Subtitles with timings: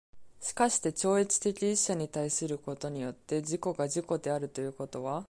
[0.39, 5.19] しかして超越的一者に対することによって自己が自己であるということは、